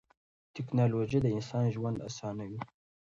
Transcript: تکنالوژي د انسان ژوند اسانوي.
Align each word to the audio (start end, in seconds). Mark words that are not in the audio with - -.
تکنالوژي 0.55 1.19
د 1.21 1.27
انسان 1.35 1.65
ژوند 1.75 1.97
اسانوي. 2.09 2.59